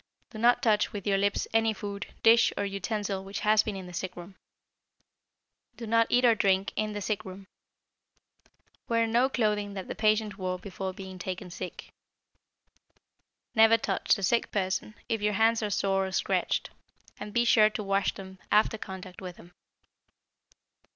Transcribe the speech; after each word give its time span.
Do 0.31 0.39
not 0.39 0.63
touch 0.63 0.91
with 0.91 1.05
your 1.05 1.19
lips 1.19 1.47
any 1.53 1.73
food, 1.73 2.07
dish, 2.23 2.51
or 2.57 2.65
utensil 2.65 3.23
which 3.23 3.41
has 3.41 3.61
been 3.61 3.75
in 3.75 3.85
the 3.85 3.93
sick 3.93 4.15
room. 4.15 4.33
Do 5.77 5.85
not 5.85 6.07
eat 6.09 6.25
or 6.25 6.33
drink 6.33 6.73
in 6.75 6.93
the 6.93 7.01
sick 7.03 7.23
room. 7.23 7.45
Wear 8.87 9.05
no 9.05 9.29
clothing 9.29 9.75
that 9.75 9.87
the 9.87 9.93
patient 9.93 10.39
wore 10.39 10.57
before 10.57 10.91
being 10.91 11.19
taken 11.19 11.51
sick. 11.51 11.91
Never 13.53 13.77
touch 13.77 14.15
the 14.15 14.23
sick 14.23 14.49
person 14.51 14.95
if 15.07 15.21
your 15.21 15.33
hands 15.33 15.61
are 15.61 15.69
sore 15.69 16.07
or 16.07 16.11
scratched, 16.11 16.71
and 17.19 17.31
be 17.31 17.45
sure 17.45 17.69
to 17.69 17.83
wash 17.83 18.11
them 18.15 18.39
after 18.51 18.79
contact 18.79 19.21
with 19.21 19.37
him. 19.37 19.51